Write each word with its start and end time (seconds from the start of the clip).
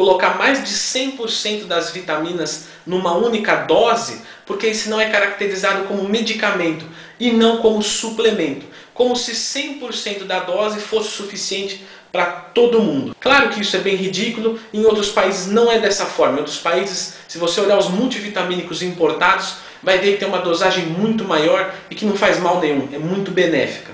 colocar 0.00 0.38
mais 0.38 0.64
de 0.64 0.70
100% 0.70 1.66
das 1.66 1.90
vitaminas 1.90 2.68
numa 2.86 3.12
única 3.12 3.54
dose, 3.56 4.22
porque 4.46 4.66
isso 4.66 4.88
não 4.88 4.98
é 4.98 5.10
caracterizado 5.10 5.84
como 5.84 6.08
medicamento 6.08 6.86
e 7.20 7.30
não 7.30 7.58
como 7.58 7.82
suplemento, 7.82 8.64
como 8.94 9.14
se 9.14 9.32
100% 9.32 10.24
da 10.24 10.38
dose 10.38 10.80
fosse 10.80 11.10
suficiente 11.10 11.84
para 12.10 12.24
todo 12.24 12.80
mundo. 12.80 13.14
Claro 13.20 13.50
que 13.50 13.60
isso 13.60 13.76
é 13.76 13.80
bem 13.80 13.94
ridículo, 13.94 14.58
em 14.72 14.86
outros 14.86 15.10
países 15.10 15.48
não 15.48 15.70
é 15.70 15.78
dessa 15.78 16.06
forma. 16.06 16.36
Em 16.36 16.38
outros 16.38 16.56
países, 16.58 17.16
se 17.28 17.36
você 17.36 17.60
olhar 17.60 17.76
os 17.76 17.90
multivitamínicos 17.90 18.80
importados, 18.80 19.56
vai 19.82 19.98
ver 19.98 20.12
que 20.12 20.20
tem 20.20 20.28
uma 20.28 20.38
dosagem 20.38 20.86
muito 20.86 21.26
maior 21.26 21.74
e 21.90 21.94
que 21.94 22.06
não 22.06 22.16
faz 22.16 22.40
mal 22.40 22.58
nenhum, 22.58 22.88
é 22.90 22.98
muito 22.98 23.30
benéfica. 23.30 23.92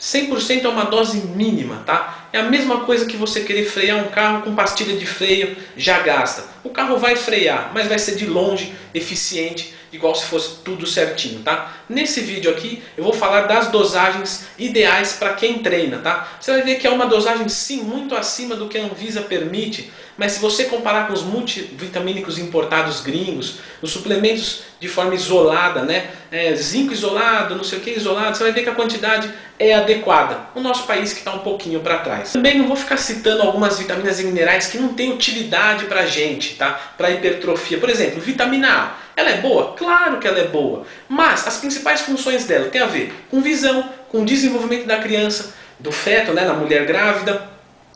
100% 0.00 0.64
é 0.64 0.68
uma 0.68 0.86
dose 0.86 1.18
mínima, 1.18 1.84
tá? 1.86 2.19
É 2.32 2.38
a 2.38 2.44
mesma 2.44 2.82
coisa 2.82 3.06
que 3.06 3.16
você 3.16 3.40
querer 3.40 3.64
frear 3.64 3.98
um 3.98 4.08
carro 4.08 4.42
com 4.42 4.54
pastilha 4.54 4.96
de 4.96 5.04
freio 5.04 5.56
já 5.76 5.98
gasta. 6.00 6.44
O 6.62 6.70
carro 6.70 6.96
vai 6.96 7.16
frear, 7.16 7.72
mas 7.74 7.88
vai 7.88 7.98
ser 7.98 8.14
de 8.14 8.24
longe 8.24 8.72
eficiente, 8.94 9.74
igual 9.92 10.14
se 10.14 10.26
fosse 10.26 10.58
tudo 10.64 10.86
certinho, 10.86 11.42
tá? 11.42 11.74
Nesse 11.88 12.20
vídeo 12.20 12.48
aqui 12.48 12.82
eu 12.96 13.02
vou 13.02 13.12
falar 13.12 13.42
das 13.42 13.68
dosagens 13.68 14.46
ideais 14.56 15.14
para 15.14 15.34
quem 15.34 15.58
treina, 15.58 15.98
tá? 15.98 16.36
Você 16.40 16.52
vai 16.52 16.62
ver 16.62 16.76
que 16.76 16.86
é 16.86 16.90
uma 16.90 17.06
dosagem 17.06 17.48
sim 17.48 17.82
muito 17.82 18.14
acima 18.14 18.54
do 18.54 18.68
que 18.68 18.78
a 18.78 18.84
Anvisa 18.84 19.22
permite, 19.22 19.90
mas 20.16 20.32
se 20.32 20.40
você 20.40 20.64
comparar 20.64 21.06
com 21.06 21.12
os 21.12 21.22
multivitamínicos 21.22 22.38
importados 22.38 23.00
gringos, 23.00 23.58
os 23.80 23.90
suplementos 23.90 24.62
de 24.78 24.88
forma 24.88 25.14
isolada, 25.14 25.82
né? 25.82 26.10
É, 26.30 26.54
zinco 26.54 26.92
isolado, 26.92 27.54
não 27.54 27.64
sei 27.64 27.78
o 27.78 27.80
que 27.82 27.90
isolado, 27.90 28.36
você 28.36 28.44
vai 28.44 28.52
ver 28.52 28.62
que 28.62 28.68
a 28.68 28.74
quantidade 28.74 29.30
é 29.58 29.74
adequada. 29.74 30.38
O 30.54 30.60
nosso 30.60 30.86
país 30.86 31.12
que 31.12 31.18
está 31.18 31.34
um 31.34 31.40
pouquinho 31.40 31.80
para 31.80 31.98
trás. 31.98 32.32
Também 32.32 32.58
não 32.58 32.66
vou 32.66 32.76
ficar 32.76 32.96
citando 32.96 33.42
algumas 33.42 33.78
vitaminas 33.78 34.20
e 34.20 34.24
minerais 34.24 34.68
que 34.68 34.78
não 34.78 34.94
têm 34.94 35.12
utilidade 35.12 35.84
para 35.84 36.06
gente, 36.06 36.54
tá? 36.54 36.78
Para 36.96 37.10
hipertrofia. 37.10 37.78
Por 37.78 37.90
exemplo, 37.90 38.20
vitamina 38.20 38.68
A. 38.68 38.94
Ela 39.16 39.30
é 39.30 39.36
boa? 39.38 39.74
Claro 39.74 40.18
que 40.18 40.26
ela 40.26 40.38
é 40.38 40.46
boa. 40.46 40.86
Mas 41.08 41.46
as 41.46 41.58
principais 41.58 42.00
funções 42.00 42.44
dela 42.44 42.68
têm 42.68 42.80
a 42.80 42.86
ver 42.86 43.12
com 43.30 43.42
visão, 43.42 43.88
com 44.08 44.24
desenvolvimento 44.24 44.86
da 44.86 44.98
criança, 44.98 45.54
do 45.78 45.92
feto, 45.92 46.32
né, 46.32 46.44
na 46.44 46.54
mulher 46.54 46.86
grávida, 46.86 47.49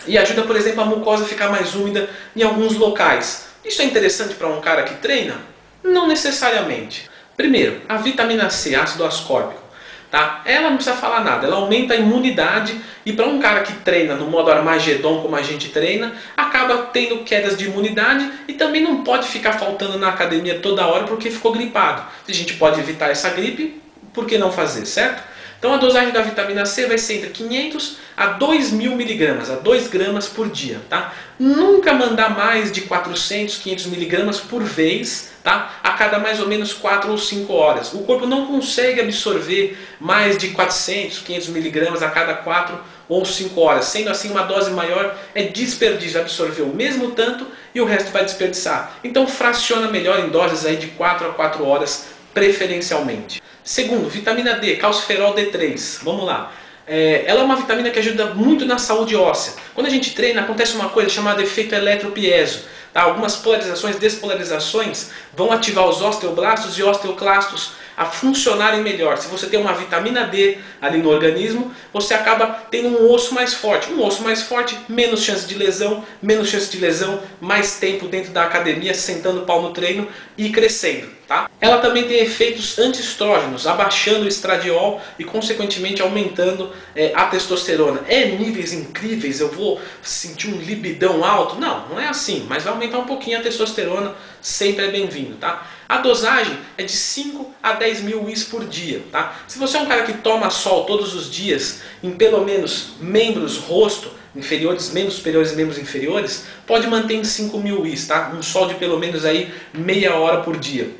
e 0.07 0.19
ajuda, 0.19 0.43
por 0.43 0.57
exemplo, 0.57 0.83
a 0.83 0.85
mucosa 0.85 1.25
a 1.25 1.29
ficar 1.29 1.49
mais 1.49 1.75
úmida 1.75 2.09
em 2.35 2.43
alguns 2.43 2.75
locais. 2.75 3.47
Isso 3.65 3.81
é 3.81 3.85
interessante 3.85 4.35
para 4.35 4.49
um 4.49 4.61
cara 4.61 4.83
que 4.83 4.95
treina? 4.97 5.37
Não 5.83 6.07
necessariamente. 6.07 7.09
Primeiro, 7.37 7.81
a 7.89 7.97
vitamina 7.97 8.51
C, 8.51 8.75
ácido 8.75 9.05
ascórbico. 9.05 9.65
Tá? 10.11 10.43
Ela 10.45 10.71
não 10.71 10.77
precisa 10.77 10.95
falar 10.95 11.25
nada, 11.25 11.45
ela 11.45 11.57
aumenta 11.57 11.93
a 11.93 11.97
imunidade 11.97 12.81
e 13.05 13.13
para 13.13 13.27
um 13.27 13.41
cara 13.41 13.63
que 13.63 13.73
treina 13.73 14.15
no 14.15 14.27
modo 14.27 14.49
Armagedon 14.49 15.21
como 15.21 15.35
a 15.35 15.43
gente 15.43 15.71
treina, 15.71 16.15
acaba 16.37 16.85
tendo 16.93 17.25
quedas 17.25 17.57
de 17.57 17.65
imunidade 17.65 18.31
e 18.47 18.53
também 18.53 18.81
não 18.81 19.03
pode 19.03 19.27
ficar 19.27 19.55
faltando 19.55 19.99
na 19.99 20.11
academia 20.11 20.61
toda 20.61 20.87
hora 20.87 21.03
porque 21.03 21.33
ficou 21.33 21.51
gripado. 21.51 22.05
Se 22.25 22.31
a 22.31 22.35
gente 22.35 22.55
pode 22.55 22.79
evitar 22.79 23.11
essa 23.11 23.29
gripe, 23.31 23.83
por 24.13 24.25
que 24.25 24.39
não 24.39 24.53
fazer, 24.53 24.87
certo? 24.87 25.21
Então 25.65 25.73
a 25.73 25.79
dosagem 25.79 26.13
da 26.13 26.21
vitamina 26.21 26.67
C 26.67 26.85
vai 26.85 26.99
ser 26.99 27.15
entre 27.15 27.31
500 27.31 27.97
a 28.15 28.39
2.000 28.39 28.95
miligramas, 28.97 29.49
a 29.49 29.55
2 29.55 29.89
gramas 29.89 30.29
por 30.29 30.51
dia, 30.51 30.79
tá? 30.91 31.15
Nunca 31.39 31.95
mandar 31.95 32.37
mais 32.37 32.71
de 32.71 32.83
400, 32.83 33.57
500 33.57 33.87
miligramas 33.87 34.39
por 34.39 34.63
vez, 34.63 35.33
tá? 35.43 35.81
A 35.83 35.93
cada 35.93 36.19
mais 36.19 36.39
ou 36.39 36.47
menos 36.47 36.75
4 36.75 37.11
ou 37.11 37.17
5 37.17 37.51
horas. 37.51 37.95
O 37.95 38.01
corpo 38.01 38.27
não 38.27 38.45
consegue 38.45 39.01
absorver 39.01 39.79
mais 39.99 40.37
de 40.37 40.49
400, 40.49 41.21
500 41.21 41.49
miligramas 41.49 42.03
a 42.03 42.11
cada 42.11 42.35
4 42.35 42.79
ou 43.09 43.25
5 43.25 43.59
horas. 43.59 43.87
Sendo 43.87 44.11
assim, 44.11 44.31
uma 44.31 44.43
dose 44.43 44.71
maior 44.71 45.17
é 45.35 45.45
desperdício, 45.45 46.21
absorver 46.21 46.61
o 46.61 46.75
mesmo 46.75 47.13
tanto 47.13 47.47
e 47.75 47.81
o 47.81 47.87
resto 47.87 48.13
vai 48.13 48.23
desperdiçar. 48.23 48.99
Então 49.03 49.27
fraciona 49.27 49.89
melhor 49.89 50.21
em 50.21 50.29
doses 50.29 50.67
aí 50.67 50.77
de 50.77 50.89
4 50.89 51.27
a 51.27 51.33
4 51.33 51.67
horas 51.67 52.14
preferencialmente. 52.35 53.43
Segundo, 53.63 54.11
vitamina 54.11 54.55
D, 54.55 54.77
calciferol 54.77 55.35
D3. 55.35 56.01
Vamos 56.03 56.27
lá. 56.27 56.53
É, 56.87 57.25
ela 57.27 57.41
é 57.41 57.45
uma 57.45 57.57
vitamina 57.57 57.91
que 57.91 57.99
ajuda 57.99 58.35
muito 58.35 58.67
na 58.67 58.77
saúde 58.77 59.17
óssea. 59.17 59.55
Quando 59.75 59.87
a 59.87 59.91
gente 59.91 60.15
treina, 60.15 60.43
acontece 60.43 60.75
uma 60.75 60.91
coisa 60.91 61.09
chamada 61.09 61.43
efeito 61.43 61.75
eletropieso. 61.75 62.65
Tá? 62.93 63.03
Algumas 63.03 63.37
polarizações, 63.37 63.97
despolarizações 63.97 65.11
vão 65.33 65.51
ativar 65.51 65.89
os 65.89 66.03
osteoblastos 66.03 66.77
e 66.77 66.83
osteoclastos 66.83 67.73
a 67.97 68.05
funcionarem 68.05 68.83
melhor. 68.83 69.17
Se 69.19 69.29
você 69.29 69.47
tem 69.47 69.61
uma 69.61 69.73
vitamina 69.73 70.25
D 70.25 70.59
ali 70.81 70.99
no 70.99 71.11
organismo, 71.11 71.73
você 71.93 72.15
acaba 72.15 72.47
tendo 72.71 72.89
um 72.89 73.11
osso 73.11 73.35
mais 73.35 73.55
forte. 73.55 73.93
Um 73.93 74.05
osso 74.05 74.23
mais 74.23 74.43
forte, 74.43 74.77
menos 74.89 75.23
chance 75.23 75.47
de 75.47 75.55
lesão, 75.55 76.05
menos 76.23 76.49
chance 76.49 76.71
de 76.71 76.79
lesão, 76.79 77.21
mais 77.41 77.79
tempo 77.79 78.09
dentro 78.09 78.33
da 78.33 78.43
academia, 78.43 78.95
sentando 78.95 79.43
o 79.43 79.47
pau 79.47 79.63
no 79.63 79.73
treino 79.73 80.09
e 80.37 80.51
crescendo. 80.51 81.09
Tá? 81.27 81.49
Ela 81.59 81.79
também 81.79 82.07
tem 82.07 82.19
efeitos 82.19 82.79
antiestrógenos, 82.79 83.67
abaixando 83.67 84.25
o 84.25 84.29
estradiol 84.29 85.01
e 85.19 85.25
consequentemente 85.25 86.03
aumentando 86.03 86.71
é, 86.95 87.13
a 87.15 87.25
testosterona. 87.25 88.03
É 88.09 88.27
níveis 88.27 88.75
incríveis, 88.75 89.41
eu 89.41 89.49
vou 89.49 89.81
sentir 90.03 90.49
um 90.49 90.59
libidão 90.59 91.25
alto? 91.25 91.59
Não, 91.59 91.89
não 91.89 91.99
é 91.99 92.07
assim, 92.07 92.45
mas 92.47 92.65
vai 92.65 92.75
aumentar 92.75 92.99
um 92.99 93.07
pouquinho 93.07 93.39
a 93.39 93.43
testosterona, 93.43 94.15
sempre 94.43 94.85
é 94.85 94.91
bem-vindo. 94.91 95.37
Tá? 95.37 95.67
A 95.89 95.99
dosagem 95.99 96.59
é 96.79 96.83
de 96.83 96.93
5 96.93 97.53
a 97.63 97.73
10 97.73 98.01
mil 98.03 98.29
Is 98.29 98.45
por 98.45 98.65
dia. 98.65 99.03
Tá? 99.13 99.37
Se 99.47 99.59
você 99.59 99.77
é 99.77 99.81
um 99.81 99.87
cara 99.87 100.05
que 100.05 100.15
toma 100.15 100.49
sol 100.51 100.85
todos 100.85 101.15
os 101.15 101.31
dias, 101.31 101.83
em 102.03 102.13
pelo 102.13 102.45
menos 102.45 102.95
membros, 103.01 103.59
rosto, 103.59 104.11
inferiores, 104.35 104.91
membros 104.91 105.17
superiores 105.17 105.53
e 105.53 105.57
membros 105.57 105.79
inferiores, 105.79 106.47
pode 106.67 106.87
manter 106.87 107.15
em 107.15 107.25
5 107.25 107.59
mil 107.59 107.87
Is, 107.87 108.07
tá? 108.07 108.33
um 108.35 108.43
sol 108.43 108.67
de 108.67 108.75
pelo 108.75 108.99
menos 108.99 109.25
aí 109.25 109.53
meia 109.73 110.15
hora 110.15 110.43
por 110.43 110.57
dia. 110.57 110.91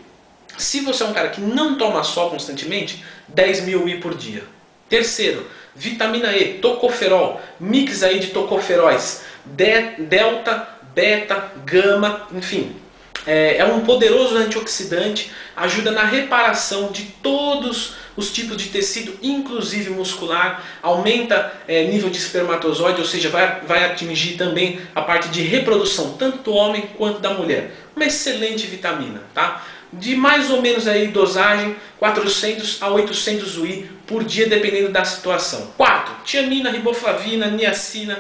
Se 0.57 0.81
você 0.81 1.03
é 1.03 1.07
um 1.07 1.13
cara 1.13 1.31
que 1.31 1.41
não 1.41 1.77
toma 1.77 2.05
sol 2.05 2.31
constantemente, 2.31 3.05
10 3.29 3.63
mil 3.65 3.89
I 3.89 3.99
por 3.99 4.15
dia. 4.15 4.45
Terceiro, 4.89 5.47
vitamina 5.75 6.37
E, 6.37 6.59
tocoferol, 6.59 7.41
mix 7.59 8.03
aí 8.03 8.21
de 8.21 8.29
tocoferóis, 8.29 9.23
de, 9.45 9.97
delta, 9.99 10.69
beta, 10.95 11.53
gama, 11.65 12.29
enfim. 12.33 12.77
É, 13.27 13.57
é, 13.59 13.65
um 13.65 13.81
poderoso 13.81 14.37
antioxidante, 14.37 15.31
ajuda 15.57 15.91
na 15.91 16.05
reparação 16.05 16.93
de 16.93 17.05
todos 17.23 17.95
os 18.17 18.33
tipos 18.33 18.57
de 18.57 18.69
tecido, 18.69 19.19
inclusive 19.23 19.91
muscular, 19.91 20.63
aumenta 20.83 21.53
é, 21.67 21.85
nível 21.85 22.11
de 22.11 22.19
espermatozoide, 22.19 23.01
ou 23.01 23.07
seja, 23.07 23.29
vai, 23.31 23.61
vai 23.61 23.85
atingir 23.85 24.37
também 24.37 24.81
a 24.95 25.03
parte 25.03 25.29
de 25.31 25.43
reprodução, 25.43 26.13
tanto 26.13 26.39
do 26.39 26.53
homem 26.53 26.89
quanto 26.97 27.19
da 27.19 27.31
mulher. 27.31 27.73
Uma 27.97 28.05
excelente 28.05 28.67
vitamina, 28.67 29.23
tá? 29.33 29.65
de 29.99 30.17
mais 30.17 30.51
ou 30.51 30.61
menos 30.61 30.87
aí 30.89 31.09
dosagem 31.09 31.77
400 31.99 32.83
a 32.83 32.89
800 32.89 33.59
UI 33.59 33.89
por 34.07 34.25
dia, 34.25 34.49
dependendo 34.49 34.91
da 34.91 35.05
situação. 35.05 35.73
4. 35.77 36.15
Tiamina, 36.25 36.71
riboflavina, 36.71 37.47
niacina, 37.47 38.19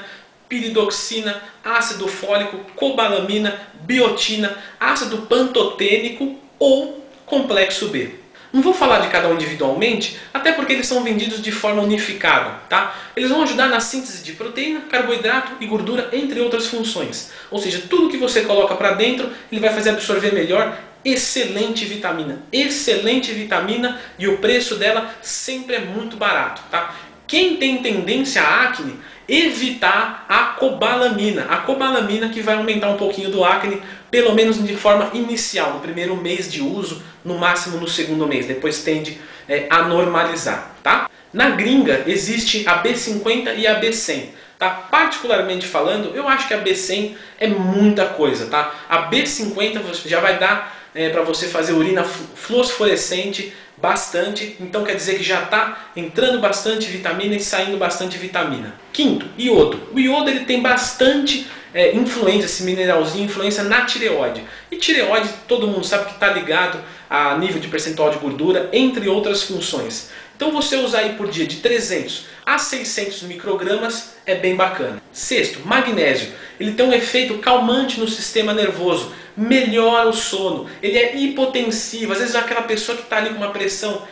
piridoxina, 0.55 1.43
ácido 1.65 2.07
fólico, 2.07 2.59
cobalamina, 2.77 3.61
biotina, 3.81 4.57
ácido 4.79 5.23
pantotênico 5.23 6.39
ou 6.61 7.05
complexo 7.27 7.89
B. 7.89 8.11
Não 8.53 8.63
vou 8.63 8.73
falar 8.73 9.01
de 9.01 9.09
cada 9.09 9.27
um 9.27 9.35
individualmente, 9.35 10.17
até 10.33 10.53
porque 10.53 10.73
eles 10.73 10.87
são 10.87 11.03
vendidos 11.03 11.43
de 11.43 11.51
forma 11.51 11.83
unificada, 11.83 12.61
tá? 12.69 12.95
Eles 13.17 13.31
vão 13.31 13.43
ajudar 13.43 13.67
na 13.67 13.81
síntese 13.81 14.23
de 14.23 14.35
proteína, 14.35 14.83
carboidrato 14.83 15.55
e 15.61 15.67
gordura, 15.67 16.09
entre 16.13 16.39
outras 16.41 16.69
funções. 16.69 17.33
Ou 17.51 17.59
seja, 17.59 17.83
tudo 17.91 18.09
que 18.09 18.17
você 18.17 18.43
coloca 18.43 18.77
para 18.77 18.93
dentro, 18.93 19.29
ele 19.51 19.61
vai 19.61 19.75
fazer 19.75 19.91
absorver 19.91 20.33
melhor 20.33 20.79
excelente 21.05 21.85
vitamina, 21.85 22.43
excelente 22.53 23.33
vitamina 23.33 24.01
e 24.17 24.29
o 24.29 24.39
preço 24.39 24.77
dela 24.77 25.13
sempre 25.21 25.75
é 25.75 25.81
muito 25.81 26.17
barato, 26.17 26.63
tá? 26.71 26.95
Quem 27.27 27.57
tem 27.57 27.79
tendência 27.79 28.43
à 28.43 28.65
acne, 28.65 28.99
evitar 29.29 30.27
a 30.29 30.57
cobalamina. 30.59 31.47
A 31.49 31.59
cobalamina 31.59 32.29
que 32.29 32.41
vai 32.41 32.57
aumentar 32.57 32.91
um 32.91 32.97
pouquinho 32.97 33.31
do 33.31 33.45
acne, 33.45 33.83
pelo 34.11 34.35
menos 34.35 34.63
de 34.65 34.77
forma 34.77 35.11
inicial, 35.15 35.75
no 35.75 35.81
primeiro 35.81 36.17
mês 36.17 36.51
de 36.51 36.61
uso, 36.61 37.03
no 37.25 37.39
máximo 37.39 37.79
no 37.79 37.89
segundo 37.89 38.27
mês. 38.27 38.47
Depois 38.47 38.83
tende 38.83 39.19
é, 39.49 39.67
a 39.71 39.83
normalizar, 39.83 40.75
tá? 40.83 41.09
Na 41.33 41.51
gringa 41.51 42.05
existe 42.07 42.69
a 42.69 42.83
B50 42.83 43.57
e 43.57 43.67
a 43.67 43.81
B100. 43.81 44.27
Tá? 44.57 44.71
Particularmente 44.71 45.67
falando, 45.67 46.15
eu 46.15 46.29
acho 46.29 46.47
que 46.47 46.55
a 46.55 46.63
B100 46.63 47.17
é 47.41 47.49
muita 47.49 48.07
coisa, 48.07 48.47
tá? 48.47 48.73
A 48.89 49.11
B50 49.11 50.07
já 50.07 50.21
vai 50.21 50.39
dar 50.39 50.85
é, 50.95 51.09
para 51.09 51.23
você 51.23 51.49
fazer 51.49 51.73
urina 51.73 52.05
fluorescente 52.05 53.53
bastante, 53.85 54.57
então 54.59 54.83
quer 54.83 54.97
dizer 54.97 55.19
que 55.19 55.23
já 55.23 55.43
está 55.43 55.91
entrando 55.95 56.41
bastante 56.41 56.87
vitamina 56.87 57.35
e 57.35 57.41
saindo 57.41 57.77
bastante 57.77 58.17
vitamina. 58.17 58.75
Quinto, 58.95 59.27
iodo. 59.37 59.79
O 59.93 60.01
iodo 60.01 60.31
ele 60.31 60.47
tem 60.47 60.63
bastante 60.63 61.47
é, 61.75 61.95
influência, 61.95 62.47
esse 62.47 62.63
mineralzinho, 62.63 63.27
influência 63.27 63.63
na 63.63 63.85
tireoide. 63.85 64.43
E 64.71 64.77
tireoide, 64.77 65.29
todo 65.47 65.69
mundo 65.69 65.85
sabe 65.85 66.07
que 66.07 66.13
está 66.13 66.31
ligado 66.31 66.79
a 67.11 67.37
nível 67.37 67.61
de 67.61 67.69
percentual 67.69 68.11
de 68.11 68.17
gordura, 68.17 68.71
entre 68.73 69.07
outras 69.07 69.43
funções. 69.43 70.09
Então 70.35 70.51
você 70.51 70.77
usar 70.77 71.01
aí 71.01 71.13
por 71.13 71.29
dia 71.29 71.47
de 71.47 71.57
300 71.57 72.27
a 72.47 72.57
600 72.57 73.23
microgramas 73.25 74.15
é 74.25 74.35
bem 74.35 74.57
bacana. 74.57 75.03
Sexto, 75.13 75.61
magnésio. 75.67 76.29
Ele 76.59 76.73
tem 76.73 76.87
um 76.87 76.93
efeito 76.93 77.37
calmante 77.39 78.01
no 78.01 78.09
sistema 78.09 78.55
nervoso, 78.55 79.13
melhora 79.37 80.09
o 80.09 80.13
sono, 80.13 80.69
ele 80.83 80.99
é 80.99 81.17
hipotensivo. 81.17 82.13
Às 82.13 82.19
vezes 82.19 82.35
aquela 82.35 82.63
pessoa 82.63 82.97
que 82.97 83.05
está 83.05 83.17
ali 83.19 83.31
com 83.31 83.37
uma 83.37 83.51
pressão 83.51 84.03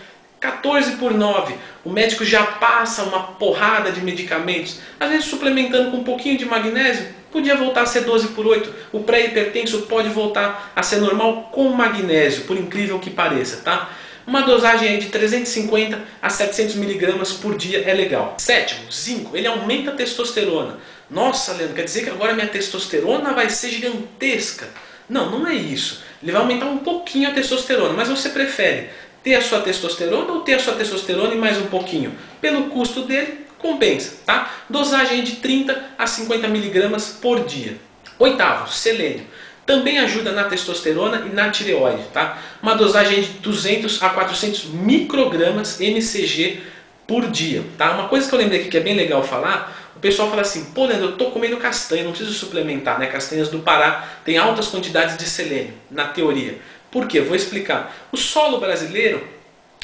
14 0.40 0.96
por 0.96 1.14
9, 1.14 1.54
o 1.84 1.90
médico 1.90 2.24
já 2.24 2.44
passa 2.44 3.04
uma 3.04 3.22
porrada 3.22 3.92
de 3.92 4.00
medicamentos, 4.00 4.80
às 4.98 5.08
vezes 5.08 5.26
suplementando 5.26 5.92
com 5.92 5.98
um 5.98 6.04
pouquinho 6.04 6.36
de 6.36 6.44
magnésio, 6.44 7.06
podia 7.30 7.56
voltar 7.56 7.82
a 7.82 7.86
ser 7.86 8.00
12 8.00 8.28
por 8.28 8.46
8. 8.46 8.74
O 8.92 9.00
pré-hipertenso 9.00 9.82
pode 9.82 10.08
voltar 10.08 10.72
a 10.74 10.82
ser 10.82 10.96
normal 10.96 11.48
com 11.52 11.68
magnésio, 11.68 12.42
por 12.42 12.56
incrível 12.56 12.98
que 12.98 13.08
pareça, 13.08 13.58
tá? 13.58 13.90
Uma 14.26 14.42
dosagem 14.42 14.98
de 14.98 15.06
350 15.08 16.00
a 16.20 16.30
700 16.30 16.76
miligramas 16.76 17.32
por 17.32 17.56
dia 17.56 17.82
é 17.84 17.92
legal. 17.92 18.34
Sétimo, 18.38 18.90
zinco. 18.92 19.36
Ele 19.36 19.48
aumenta 19.48 19.90
a 19.90 19.94
testosterona. 19.94 20.78
Nossa, 21.10 21.52
Leandro, 21.52 21.74
quer 21.74 21.84
dizer 21.84 22.04
que 22.04 22.10
agora 22.10 22.32
minha 22.32 22.46
testosterona 22.46 23.32
vai 23.32 23.50
ser 23.50 23.70
gigantesca? 23.70 24.68
Não, 25.12 25.30
não 25.30 25.46
é 25.46 25.54
isso. 25.54 26.02
Ele 26.22 26.32
vai 26.32 26.40
aumentar 26.40 26.64
um 26.64 26.78
pouquinho 26.78 27.28
a 27.28 27.32
testosterona, 27.32 27.92
mas 27.92 28.08
você 28.08 28.30
prefere 28.30 28.88
ter 29.22 29.34
a 29.34 29.42
sua 29.42 29.60
testosterona 29.60 30.32
ou 30.32 30.40
ter 30.40 30.54
a 30.54 30.58
sua 30.58 30.72
testosterona 30.72 31.34
e 31.34 31.38
mais 31.38 31.58
um 31.58 31.66
pouquinho? 31.66 32.14
Pelo 32.40 32.70
custo 32.70 33.02
dele, 33.02 33.44
compensa, 33.58 34.22
tá? 34.24 34.50
Dosagem 34.70 35.22
de 35.22 35.32
30 35.32 35.90
a 35.98 36.06
50 36.06 36.48
miligramas 36.48 37.18
por 37.20 37.44
dia. 37.44 37.76
Oitavo, 38.18 38.72
selênio 38.72 39.26
também 39.66 39.98
ajuda 39.98 40.32
na 40.32 40.44
testosterona 40.44 41.24
e 41.26 41.34
na 41.34 41.50
tireoide, 41.50 42.02
tá? 42.12 42.38
Uma 42.62 42.74
dosagem 42.74 43.20
de 43.20 43.28
200 43.34 44.02
a 44.02 44.10
400 44.10 44.64
microgramas 44.64 45.80
mcg 45.80 46.60
por 47.06 47.30
dia, 47.30 47.62
tá? 47.78 47.92
Uma 47.92 48.08
coisa 48.08 48.28
que 48.28 48.34
eu 48.34 48.38
lembrei 48.38 48.60
aqui 48.60 48.70
que 48.70 48.76
é 48.76 48.80
bem 48.80 48.96
legal 48.96 49.22
falar, 49.22 49.81
pessoal 50.02 50.28
fala 50.28 50.42
assim, 50.42 50.64
pô 50.74 50.84
Leandro, 50.84 51.10
eu 51.10 51.16
tô 51.16 51.26
comendo 51.30 51.56
castanha, 51.56 52.02
não 52.02 52.10
preciso 52.10 52.34
suplementar, 52.34 52.98
né? 52.98 53.06
Castanhas 53.06 53.48
do 53.48 53.60
Pará 53.60 54.06
têm 54.24 54.36
altas 54.36 54.66
quantidades 54.66 55.16
de 55.16 55.24
selênio, 55.24 55.72
na 55.90 56.08
teoria. 56.08 56.58
Por 56.90 57.06
quê? 57.06 57.20
Vou 57.20 57.36
explicar. 57.36 57.94
O 58.10 58.16
solo 58.16 58.58
brasileiro, 58.58 59.26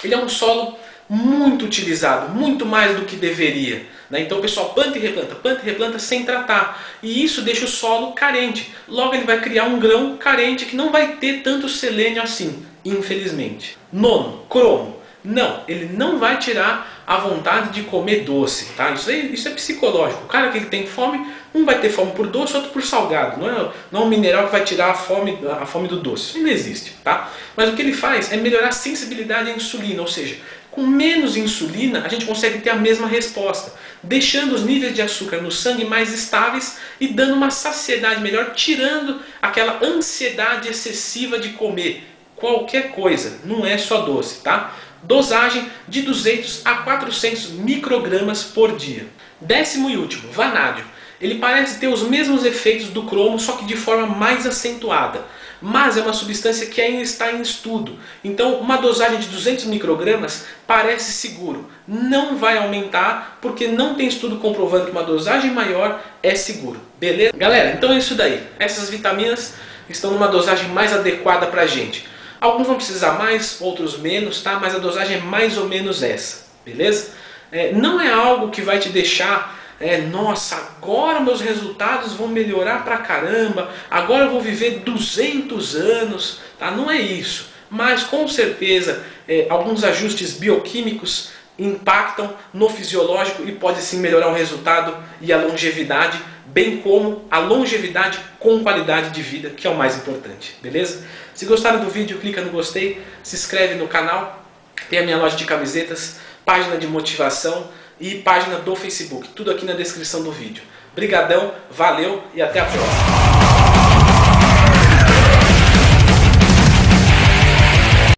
ele 0.03 0.13
é 0.13 0.19
um 0.19 0.29
solo 0.29 0.77
muito 1.09 1.65
utilizado, 1.65 2.35
muito 2.35 2.67
mais 2.67 2.97
do 2.97 3.07
que 3.07 3.17
deveria. 3.17 3.87
Né? 4.11 4.21
Então 4.21 4.39
o 4.39 4.43
pessoal 4.43 4.71
planta 4.71 4.99
e 4.99 5.01
replanta, 5.01 5.35
planta 5.37 5.63
e 5.63 5.65
replanta 5.65 5.99
sem 5.99 6.25
tratar. 6.25 6.83
E 7.03 7.23
isso 7.25 7.43
deixa 7.43 7.65
o 7.65 7.69
solo 7.69 8.13
carente. 8.13 8.73
Logo 8.87 9.15
ele 9.15 9.25
vai 9.25 9.41
criar 9.41 9.65
um 9.65 9.79
grão 9.79 10.17
carente 10.17 10.67
que 10.67 10.77
não 10.77 10.91
vai 10.91 11.17
ter 11.17 11.43
tanto 11.43 11.69
selênio 11.69 12.21
assim, 12.21 12.67
infelizmente. 12.85 13.79
Nono, 13.93 14.45
cromo. 14.51 14.99
Não, 15.25 15.63
ele 15.69 15.87
não 15.97 16.19
vai 16.19 16.39
tirar 16.39 16.98
a 17.09 17.17
vontade 17.17 17.71
de 17.71 17.85
comer 17.85 18.23
doce, 18.23 18.67
tá? 18.77 18.91
Isso, 18.91 19.11
é, 19.11 19.15
isso 19.17 19.49
é 19.49 19.53
psicológico. 19.53 20.25
O 20.25 20.27
cara 20.27 20.51
que 20.51 20.61
tem 20.67 20.87
fome, 20.87 21.27
um 21.55 21.65
vai 21.65 21.81
ter 21.81 21.89
fome 21.89 22.13
por 22.13 22.27
doce, 22.27 22.55
outro 22.55 22.71
por 22.71 22.83
salgado. 22.83 23.41
Não 23.41 23.49
é, 23.49 23.71
não 23.91 24.03
é 24.03 24.05
um 24.05 24.09
mineral 24.11 24.45
que 24.45 24.53
vai 24.53 24.63
tirar 24.63 24.91
a 24.91 24.95
fome, 24.95 25.39
a 25.59 25.65
fome 25.65 25.89
do 25.89 26.01
doce. 26.01 26.33
Isso 26.33 26.39
não 26.39 26.51
existe, 26.51 26.93
tá? 27.03 27.33
Mas 27.57 27.71
o 27.71 27.73
que 27.73 27.81
ele 27.81 27.95
faz 27.95 28.31
é 28.31 28.37
melhorar 28.37 28.69
a 28.69 28.73
sensibilidade 28.73 29.51
à 29.51 29.55
insulina, 29.55 30.03
ou 30.03 30.07
seja, 30.07 30.37
com 30.71 30.87
menos 30.87 31.35
insulina, 31.35 32.03
a 32.05 32.09
gente 32.09 32.27
consegue 32.27 32.59
ter 32.59 32.69
a 32.69 32.77
mesma 32.77 33.09
resposta, 33.09 33.73
deixando 34.03 34.55
os 34.55 34.63
níveis 34.63 34.95
de 34.95 35.01
açúcar 35.01 35.39
no 35.39 35.51
sangue 35.51 35.87
mais 35.87 36.13
estáveis 36.13 36.77
e 37.01 37.09
dando 37.09 37.33
uma 37.33 37.51
saciedade 37.51 38.21
melhor, 38.21 38.53
tirando 38.53 39.19
aquela 39.41 39.83
ansiedade 39.83 40.69
excessiva 40.69 41.39
de 41.39 41.51
comer 41.55 42.07
qualquer 42.37 42.93
coisa, 42.93 43.41
não 43.45 43.67
é 43.67 43.77
só 43.77 44.03
doce, 44.03 44.43
tá? 44.43 44.75
Dosagem 45.03 45.71
de 45.87 46.03
200 46.03 46.63
a 46.65 46.75
400 46.77 47.51
microgramas 47.51 48.43
por 48.43 48.77
dia. 48.77 49.07
Décimo 49.41 49.89
e 49.91 49.97
último, 49.97 50.33
vanádio. 50.33 50.85
Ele 51.21 51.37
parece 51.37 51.79
ter 51.79 51.89
os 51.89 52.03
mesmos 52.03 52.45
efeitos 52.45 52.89
do 52.89 53.05
cromo, 53.05 53.39
só 53.39 53.53
que 53.53 53.65
de 53.65 53.77
forma 53.77 54.07
mais 54.07 54.47
acentuada 54.47 55.25
mas 55.61 55.97
é 55.97 56.03
uma 56.03 56.13
substância 56.13 56.67
que 56.67 56.81
ainda 56.81 57.03
está 57.03 57.33
em 57.33 57.41
estudo. 57.41 57.99
Então, 58.23 58.55
uma 58.55 58.77
dosagem 58.77 59.19
de 59.19 59.29
200 59.29 59.65
microgramas 59.67 60.47
parece 60.67 61.13
seguro. 61.13 61.69
Não 61.87 62.37
vai 62.37 62.59
aumentar, 62.59 63.39
porque 63.41 63.67
não 63.67 63.95
tem 63.95 64.07
estudo 64.07 64.37
comprovando 64.37 64.87
que 64.87 64.91
uma 64.91 65.03
dosagem 65.03 65.51
maior 65.51 66.01
é 66.23 66.35
seguro. 66.35 66.81
Beleza? 66.99 67.33
Galera, 67.37 67.73
então 67.73 67.93
é 67.93 67.99
isso 67.99 68.15
daí. 68.15 68.43
Essas 68.59 68.89
vitaminas 68.89 69.55
estão 69.89 70.13
numa 70.13 70.29
dosagem 70.29 70.69
mais 70.69 70.93
adequada 70.93 71.47
para 71.47 71.63
a 71.63 71.67
gente. 71.67 72.07
Alguns 72.41 72.67
vão 72.67 72.77
precisar 72.77 73.13
mais, 73.13 73.61
outros 73.61 73.99
menos, 73.99 74.43
tá? 74.43 74.59
mas 74.61 74.75
a 74.75 74.79
dosagem 74.79 75.17
é 75.17 75.21
mais 75.21 75.57
ou 75.59 75.69
menos 75.69 76.03
essa. 76.03 76.47
Beleza? 76.65 77.13
É, 77.51 77.73
não 77.73 78.01
é 78.01 78.13
algo 78.13 78.51
que 78.51 78.61
vai 78.61 78.79
te 78.79 78.91
deixar 78.91 79.59
é, 79.81 79.99
nossa, 79.99 80.57
agora 80.57 81.21
meus 81.21 81.41
resultados 81.41 82.15
vão 82.15 82.27
melhorar 82.27 82.85
pra 82.85 82.99
caramba, 82.99 83.71
agora 83.89 84.25
eu 84.25 84.31
vou 84.31 84.41
viver 84.41 84.81
200 84.81 85.77
anos, 85.77 86.41
tá? 86.59 86.71
Não 86.71 86.91
é 86.91 86.99
isso. 86.99 87.51
Mas 87.71 88.03
com 88.03 88.27
certeza 88.27 89.05
é, 89.29 89.47
alguns 89.49 89.85
ajustes 89.85 90.33
bioquímicos 90.33 91.31
impactam 91.57 92.35
no 92.53 92.69
fisiológico 92.69 93.43
e 93.45 93.53
pode 93.53 93.81
sim 93.81 93.99
melhorar 93.99 94.29
o 94.29 94.35
resultado 94.35 94.97
e 95.21 95.33
a 95.33 95.37
longevidade, 95.37 96.19
bem 96.47 96.79
como 96.79 97.25
a 97.31 97.39
longevidade 97.39 98.19
com 98.41 98.63
qualidade 98.63 99.11
de 99.11 99.23
vida, 99.23 99.51
que 99.51 99.67
é 99.67 99.71
o 99.71 99.77
mais 99.77 99.97
importante, 99.97 100.57
beleza? 100.61 101.07
Se 101.39 101.47
gostaram 101.47 101.79
do 101.79 101.89
vídeo, 101.89 102.19
clica 102.19 102.43
no 102.43 102.51
gostei, 102.51 103.01
se 103.23 103.37
inscreve 103.37 103.77
no 103.77 103.87
canal, 103.87 104.45
tem 104.91 104.99
a 104.99 105.03
minha 105.05 105.17
loja 105.17 105.37
de 105.37 105.45
camisetas, 105.45 106.17
página 106.45 106.77
de 106.77 106.89
motivação, 106.89 107.71
e 108.01 108.17
página 108.17 108.57
do 108.57 108.75
Facebook. 108.75 109.29
Tudo 109.29 109.53
aqui 109.53 109.65
na 109.65 109.75
descrição 109.75 110.25
do 110.25 110.33
vídeo. 110.33 110.65
Brigadão, 110.97 111.55
valeu 111.71 112.25
e 112.35 112.43
até 112.43 112.59
a 112.59 112.65
próxima. 112.65 113.48